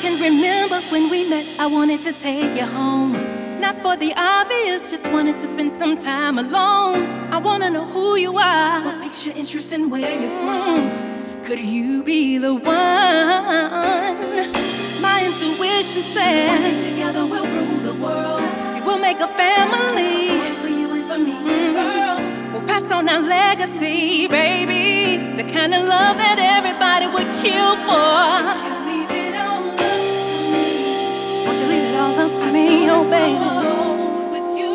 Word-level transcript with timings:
can 0.00 0.18
remember 0.18 0.80
when 0.90 1.10
we 1.10 1.28
met, 1.28 1.46
I 1.58 1.66
wanted 1.66 2.02
to 2.04 2.12
take 2.14 2.56
you 2.56 2.64
home. 2.64 3.12
Not 3.60 3.82
for 3.82 3.98
the 3.98 4.14
obvious, 4.16 4.90
just 4.90 5.06
wanted 5.12 5.36
to 5.38 5.52
spend 5.52 5.72
some 5.72 5.98
time 5.98 6.38
alone. 6.38 7.04
I 7.30 7.36
wanna 7.36 7.68
know 7.68 7.84
who 7.84 8.16
you 8.16 8.38
are, 8.38 8.82
what 8.82 8.98
makes 8.98 9.26
you 9.26 9.32
interesting, 9.32 9.90
where 9.90 10.00
you're 10.20 10.36
from. 10.40 11.44
Could 11.44 11.60
you 11.60 12.02
be 12.02 12.38
the 12.38 12.54
one? 12.54 12.64
My 15.02 15.18
intuition 15.28 16.02
said, 16.14 16.48
One 16.48 16.62
day 16.62 16.90
together 16.90 17.26
we'll 17.26 17.44
rule 17.44 17.80
the 17.80 17.94
world. 18.02 18.40
See, 18.72 18.80
we'll 18.80 18.98
make 18.98 19.20
a 19.20 19.28
family. 19.28 20.40
For 20.62 20.68
you 20.68 20.88
and 20.94 21.04
for 21.10 21.18
me, 21.18 21.36
girl. 21.74 22.16
We'll 22.52 22.66
pass 22.66 22.90
on 22.90 23.06
our 23.06 23.20
legacy, 23.20 24.28
baby. 24.28 25.18
The 25.36 25.44
kind 25.52 25.74
of 25.74 25.82
love 25.86 26.16
that 26.16 26.38
everybody 26.56 27.06
would 27.06 27.28
kill 27.44 27.76
for. 27.84 28.79
Me, 32.52 32.90
oh 32.90 33.04
baby? 33.10 33.38
With 34.32 34.58
you, 34.58 34.74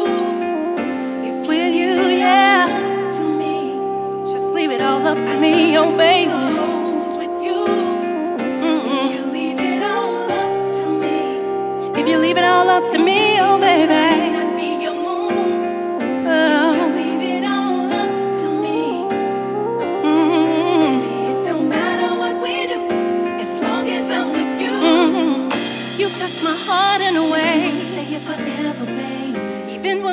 If 1.30 1.48
with 1.48 1.74
you, 1.74 2.18
yeah. 2.18 2.68
to 3.18 3.24
me. 3.24 3.56
Just 4.32 4.48
leave 4.54 4.72
it 4.72 4.82
all 4.82 5.06
up 5.08 5.18
to 5.18 5.40
me, 5.40 5.78
oh 5.78 5.96
baby. 5.98 6.32
Close 6.32 7.18
with 7.18 7.44
you. 7.44 7.60
Mm-mm. 8.64 9.14
You 9.16 9.26
leave 9.32 9.60
it 9.60 9.84
all 9.84 10.32
up 10.32 10.72
to 10.80 10.86
me. 11.02 12.00
If 12.02 12.08
you 12.08 12.18
leave 12.20 12.38
it 12.38 12.44
all 12.46 12.70
up 12.70 12.84
to 12.94 13.00
me, 13.00 13.40
oh 13.40 13.58
baby. 13.60 14.05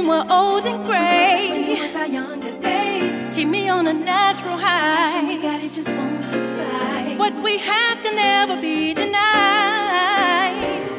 When 0.02 0.08
we're 0.08 0.26
old 0.34 0.64
and 0.66 0.78
When 0.78 0.86
gray. 0.86 1.72
it 1.74 1.82
was 1.82 1.94
our 1.96 2.06
younger 2.06 2.50
days. 2.60 3.34
Keep 3.36 3.48
me 3.48 3.68
on 3.68 3.86
a 3.86 3.92
natural 3.92 4.58
Passion 4.58 5.28
we 5.28 5.34
high. 5.36 5.42
got 5.42 5.60
it 5.62 5.72
just 5.72 5.88
won't 5.96 6.20
subside. 6.22 7.18
What 7.18 7.34
we 7.42 7.58
have 7.58 8.02
can 8.02 8.16
never 8.16 8.60
be 8.60 8.94
denied. 8.94 9.22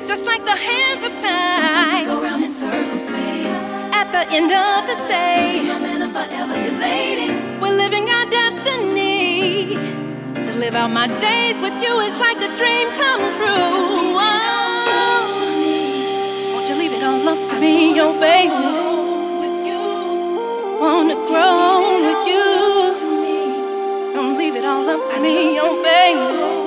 Just 0.07 0.25
like 0.25 0.45
the 0.45 0.55
hands 0.55 1.05
of 1.05 1.11
Sometimes 1.11 1.21
we 1.21 1.99
time. 1.99 2.05
go 2.05 2.21
round 2.21 2.43
in 2.45 2.51
circles, 2.53 3.05
babe. 3.07 3.47
At 3.93 4.11
the 4.11 4.23
end 4.31 4.51
of 4.51 4.87
the 4.87 4.95
day, 5.07 5.63
Your 5.65 5.79
man 5.79 6.01
and 6.01 6.11
forever 6.13 6.55
your 6.65 6.77
lady. 6.79 7.27
we're 7.59 7.75
living 7.75 8.09
our 8.09 8.25
destiny. 8.29 9.75
To 10.45 10.51
live 10.59 10.75
out 10.75 10.91
my 10.91 11.07
days 11.19 11.57
with 11.61 11.75
you 11.83 11.93
is 12.07 12.15
like 12.19 12.37
a 12.37 12.49
dream 12.57 12.87
come 13.01 13.21
true. 13.37 14.15
Oh, 14.15 15.25
won't 16.53 16.67
you 16.69 16.75
leave 16.75 16.93
it 16.93 17.03
all 17.03 17.27
up 17.27 17.49
to 17.49 17.59
me, 17.59 17.99
oh 17.99 18.13
baby? 18.19 18.92
Wanna 20.83 21.15
grow 21.15 22.01
with 22.01 22.27
you. 22.27 24.13
Don't 24.13 24.37
leave 24.37 24.57
it 24.57 24.65
all 24.65 24.89
up 24.89 24.99
to 25.11 25.19
me, 25.21 25.57
oh 25.61 25.81
baby. 25.81 26.62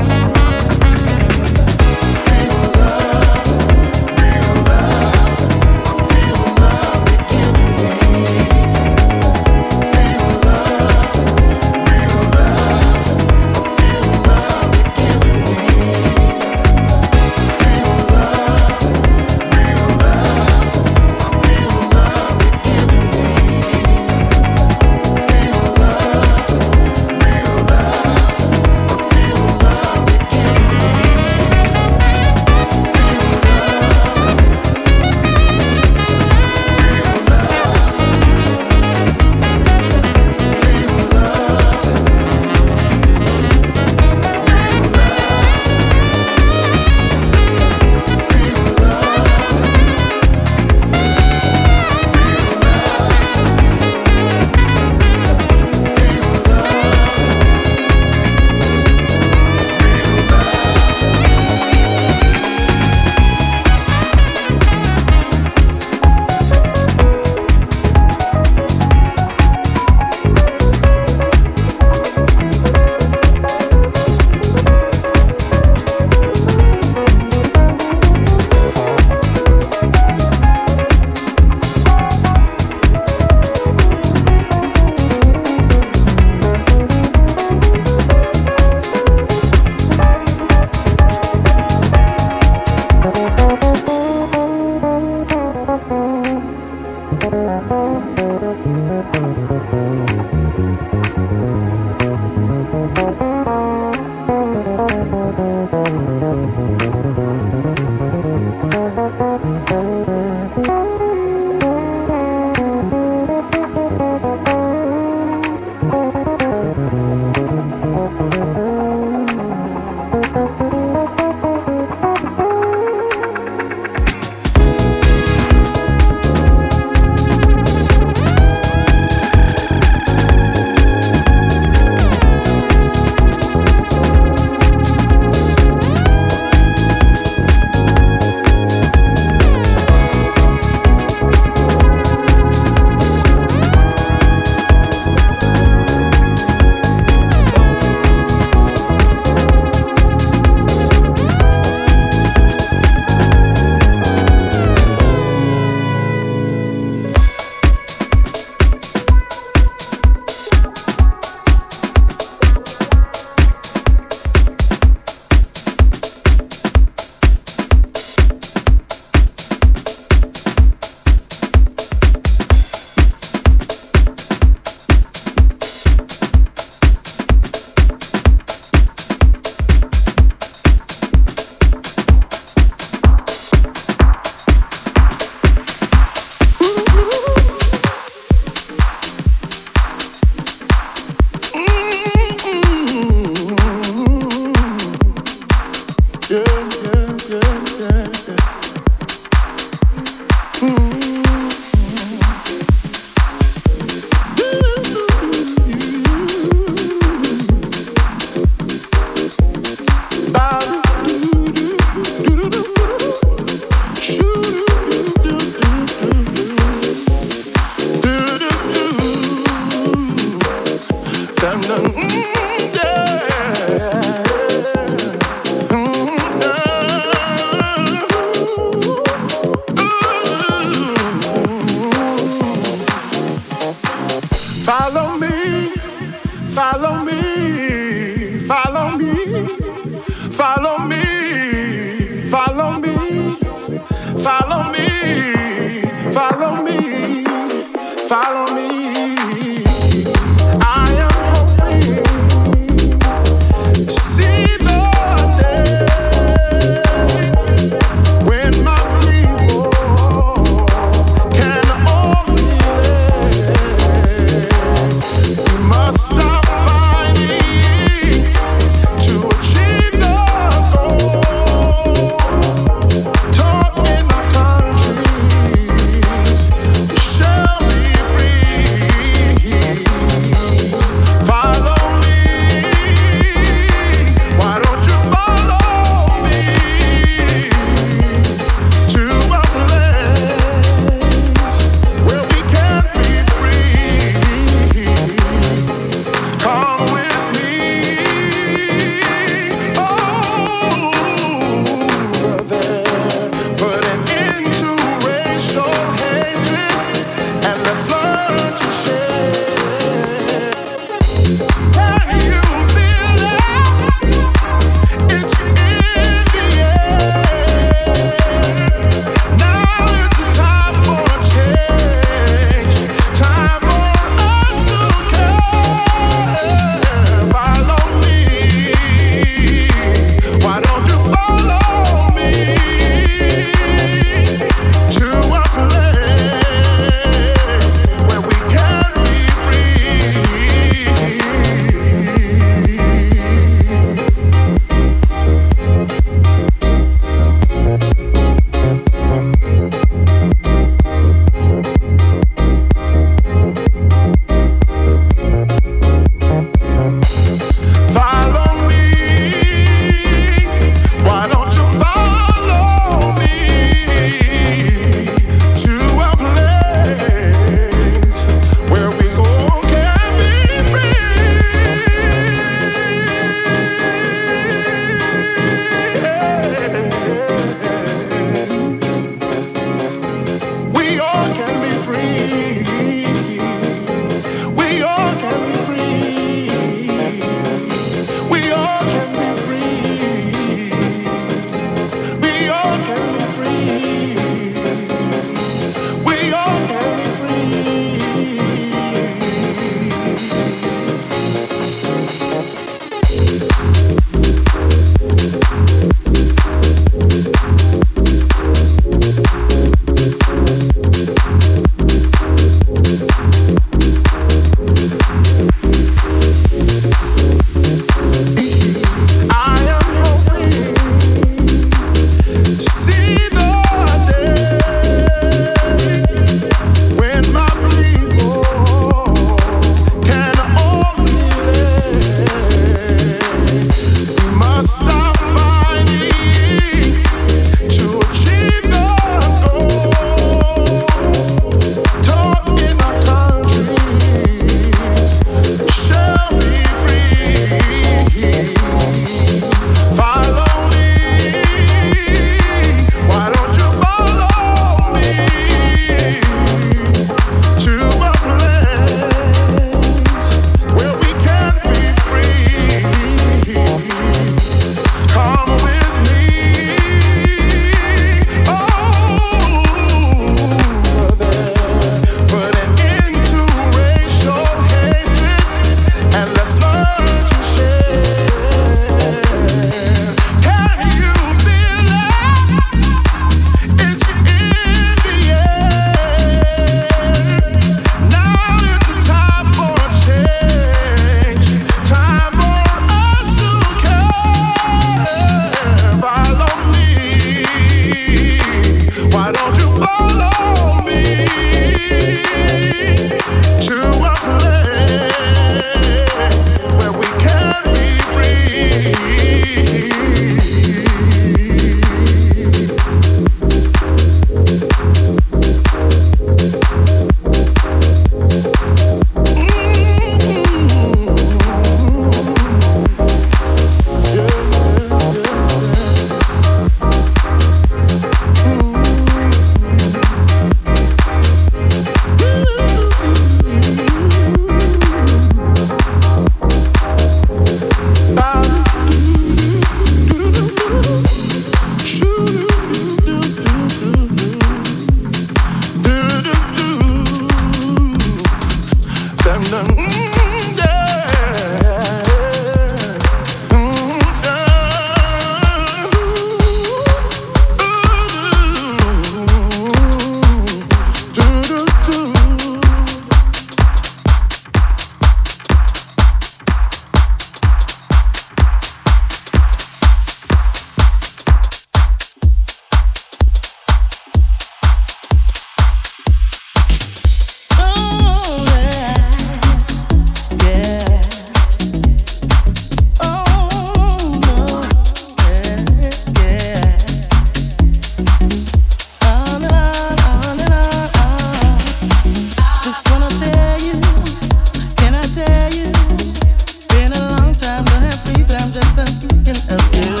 so 599.51 599.57
good. 599.71 600.00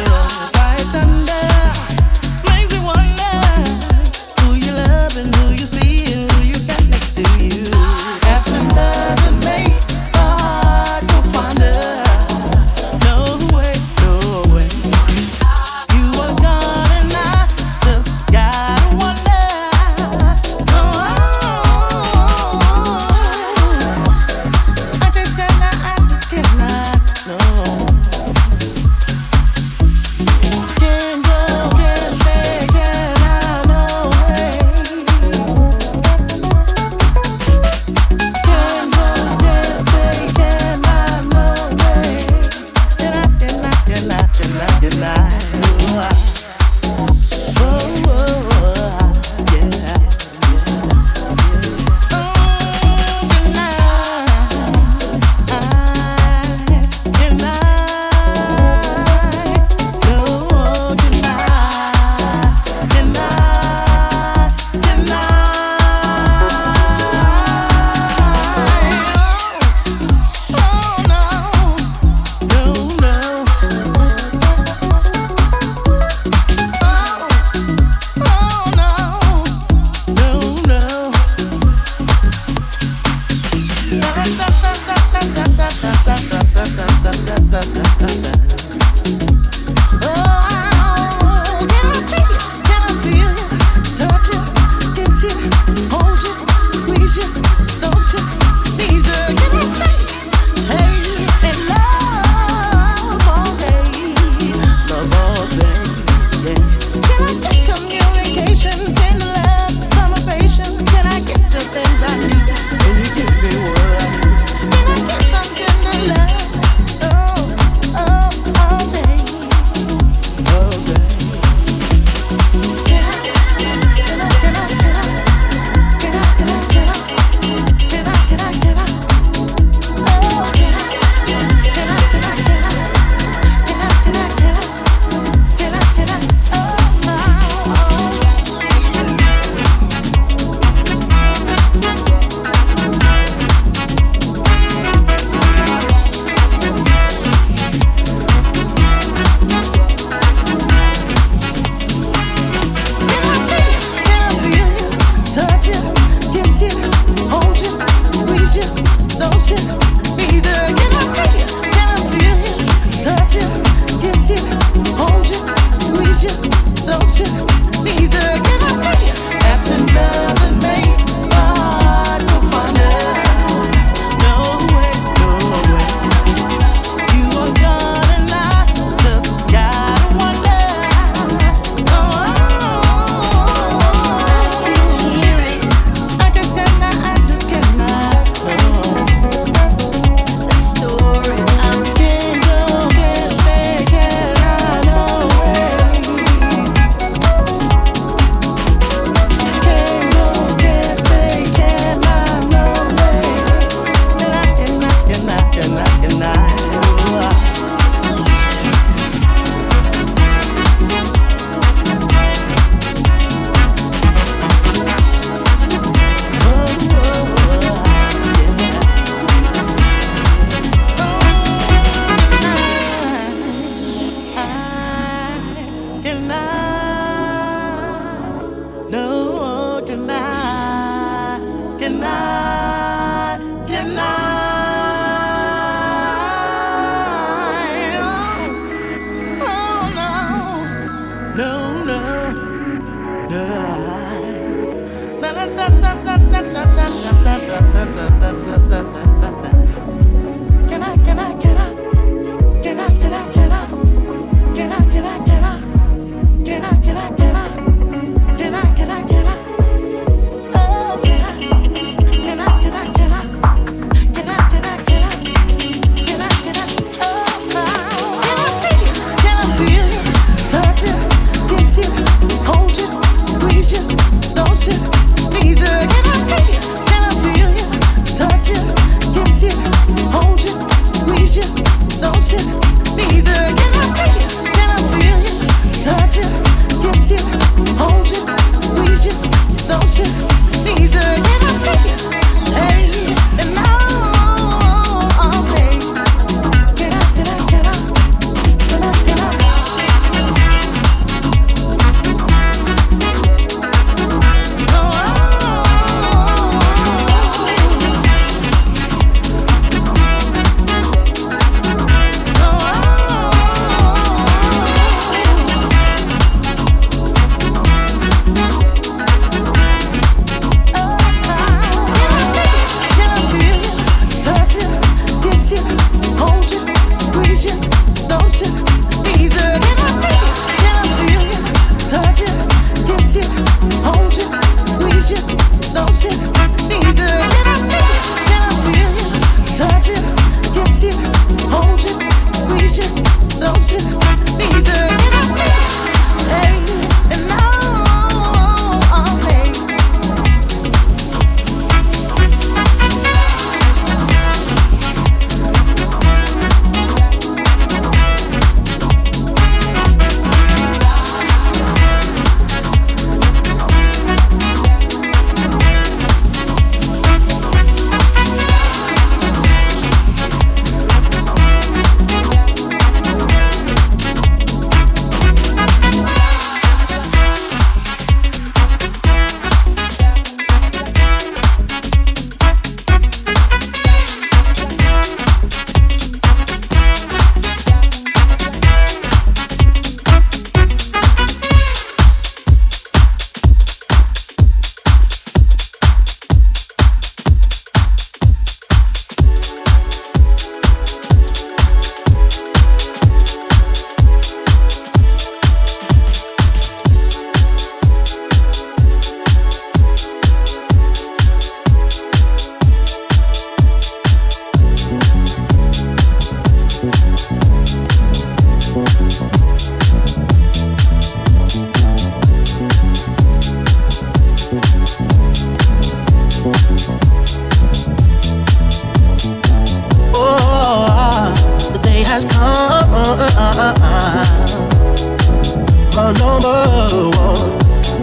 number 436.13 437.09
one. 437.17 437.51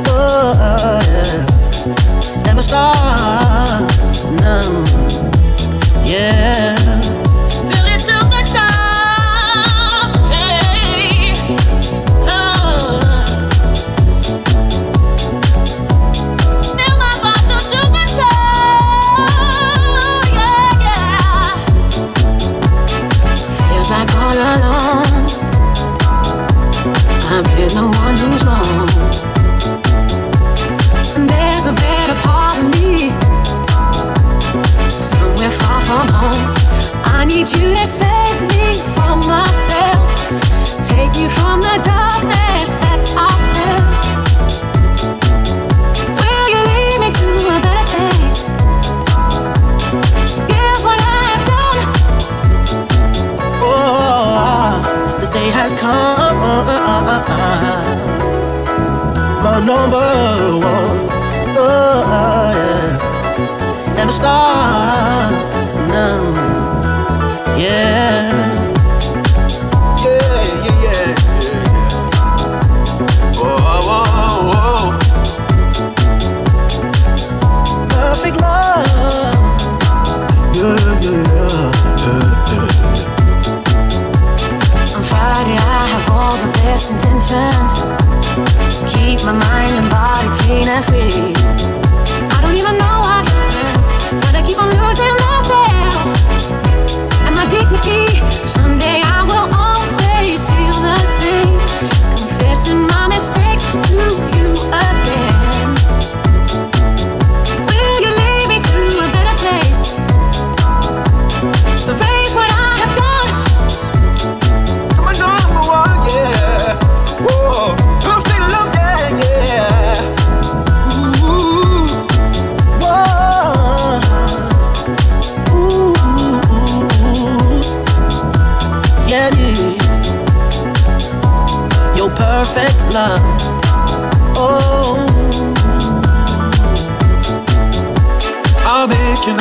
Oh, 0.07 1.03
yeah. 1.07 2.42
Never 2.44 2.62
stop. 2.62 3.90
No. 4.40 4.85
Yeah. 6.05 6.97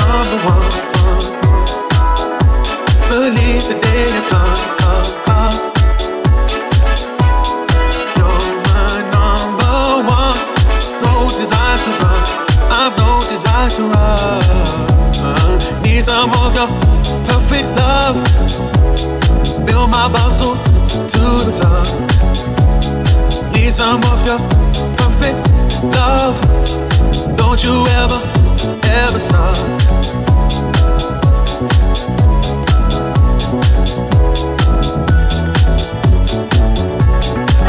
number 0.08 0.39
one. 0.48 0.63
Believe 3.10 3.63
the 3.67 3.76
day 3.82 4.04
has 4.15 4.28
come. 4.28 4.58
You're 8.17 8.48
my 8.70 8.93
number 9.15 9.78
one. 10.15 10.39
No 11.04 11.13
desire 11.39 11.78
to 11.86 11.91
run. 12.02 12.22
I've 12.80 12.96
no 12.98 13.10
desire 13.34 13.70
to 13.78 13.84
run. 13.93 14.43
Need 15.84 16.04
some 16.04 16.32
of 16.32 16.56
your 16.56 16.70
perfect 17.30 17.67
love. 17.80 18.17
Fill 19.65 19.88
my 19.88 20.08
bottle 20.08 20.56
to 21.13 21.24
the 21.48 21.54
top. 21.62 21.88
Need 23.54 23.74
some 23.74 24.04
of 24.04 24.26
your 24.26 24.39
perfect 25.00 25.38
love. 25.84 26.36
Don't 27.38 27.63
you 27.63 27.86
ever 28.02 28.47
ever 28.68 29.20
stop. 29.20 29.58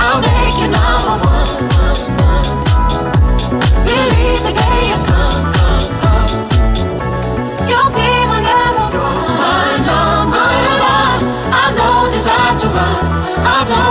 I'll 0.01 0.21
make 0.21 0.57
you 0.61 0.69
number. 0.69 1.39
Believe 3.85 4.41
the 4.43 4.53
day 4.53 4.81
has 4.93 5.03
come. 5.05 5.45
You'll 7.69 7.91
be 7.91 8.11
my 8.27 8.41
number 8.41 8.99
one, 8.99 9.39
my 9.43 9.77
number 9.91 10.47
one. 10.91 11.23
I've 11.61 11.75
no 11.77 12.11
desire 12.11 12.59
to 12.61 12.67
run. 12.69 13.05
I've 13.47 13.69
no 13.69 13.88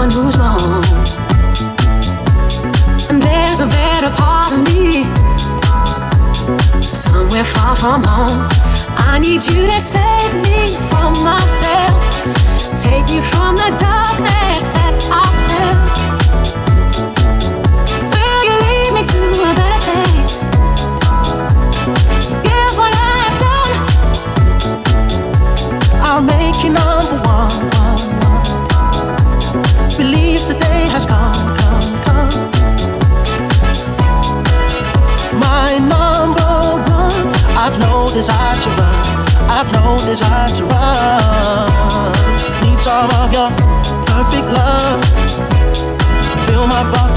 one 0.00 0.10
who's 0.12 0.36
wrong. 0.38 0.82
And 3.10 3.20
there's 3.20 3.60
a 3.60 3.66
better 3.66 4.10
part 4.16 4.52
of 4.54 4.60
me, 4.68 5.04
somewhere 6.80 7.44
far 7.44 7.76
from 7.76 8.02
home. 8.04 8.48
I 8.96 9.18
need 9.18 9.44
you 9.44 9.66
to 9.72 9.78
save 9.78 10.32
me 10.46 10.60
from 10.88 11.12
myself, 11.22 11.98
take 12.80 13.04
me 13.12 13.20
from 13.32 13.56
the 13.56 13.70
darkness. 13.78 14.69
desire 38.12 38.56
to 38.62 38.70
run. 38.70 38.94
I've 39.48 39.70
no 39.72 39.96
desire 40.04 40.48
to 40.56 40.64
run. 40.64 41.70
Needs 42.62 42.86
all 42.86 43.10
of 43.12 43.32
your 43.32 43.50
perfect 44.06 44.46
love. 44.46 45.04
Fill 46.46 46.66
my 46.66 46.82
body 46.90 47.09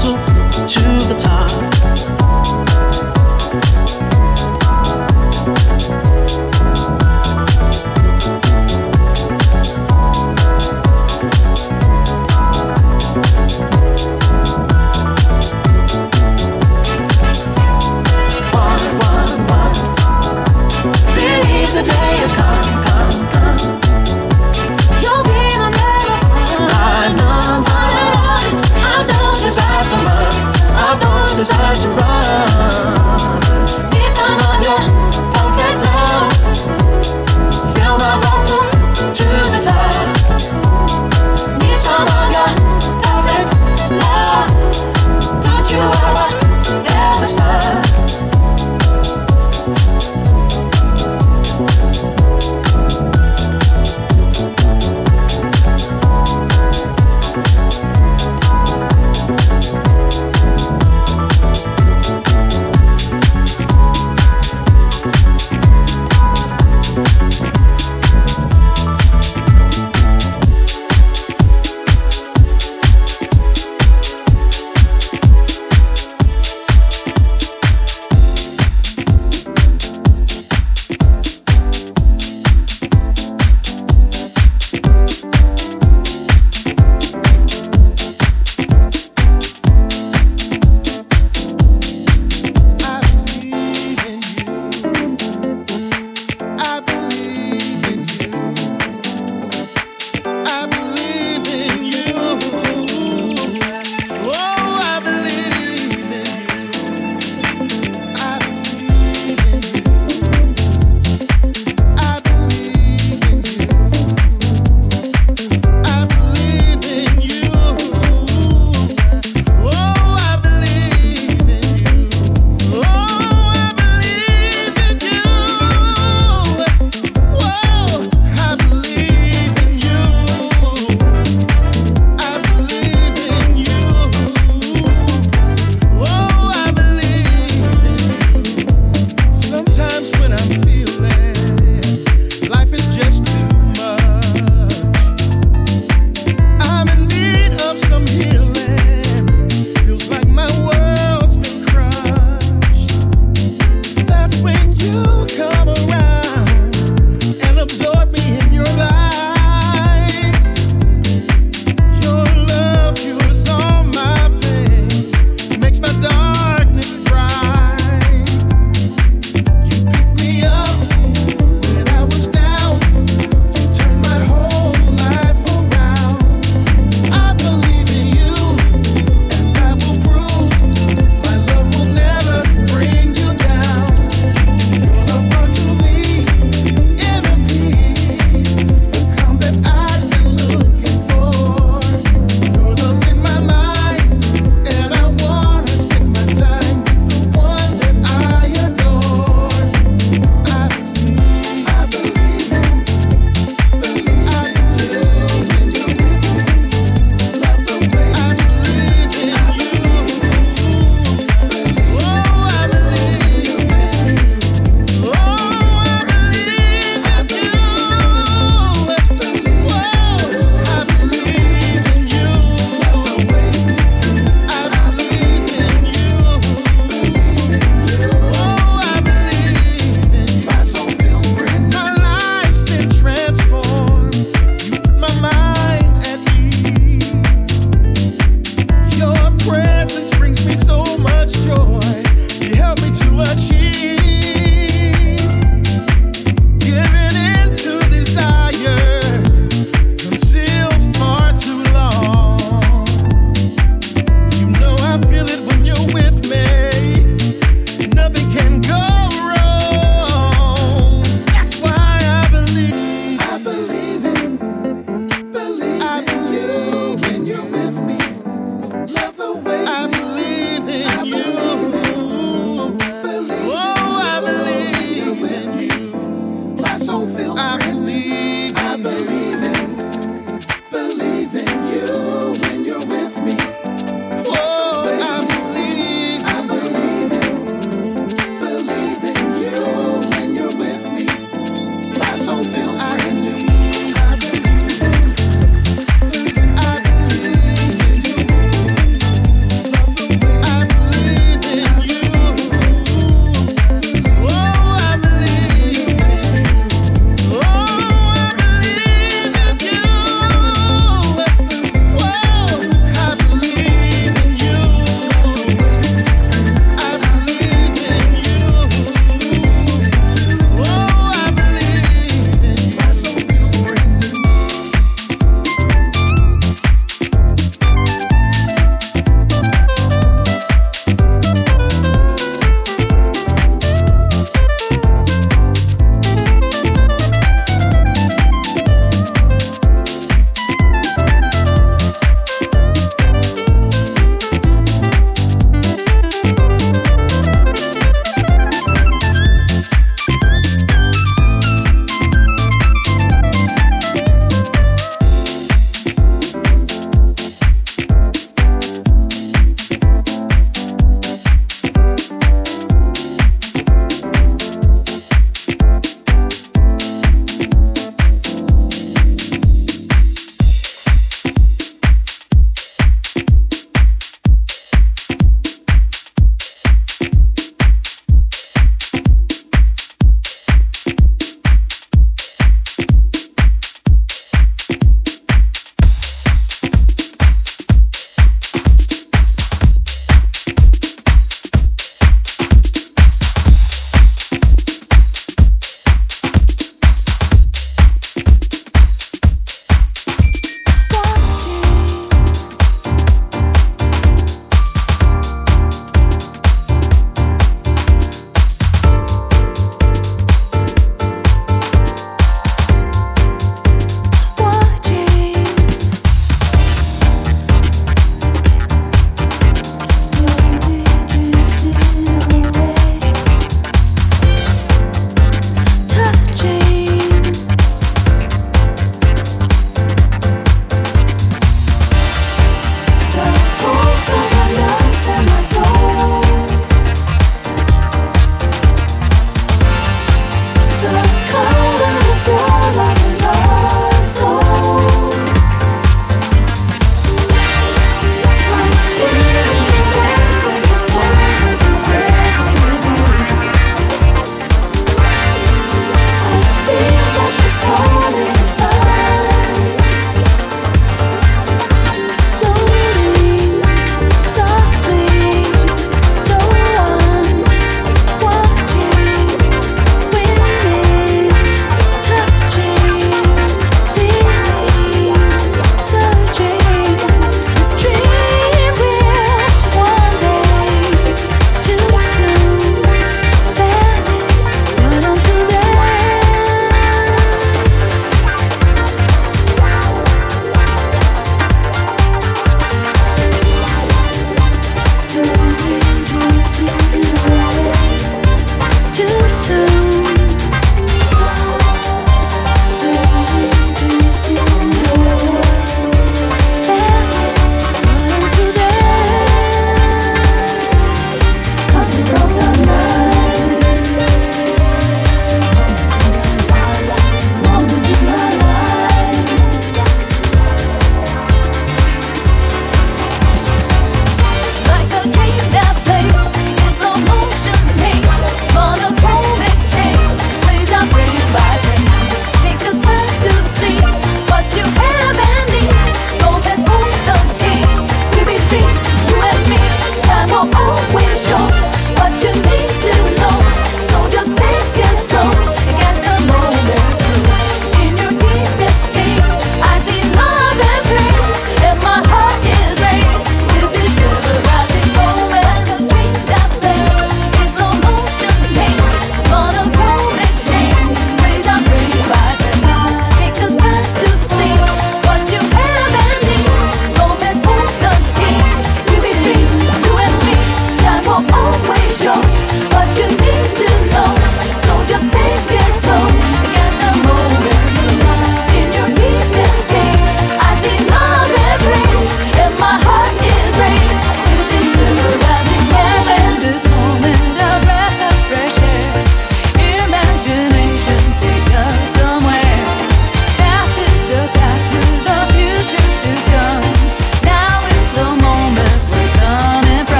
loves 31.74 32.03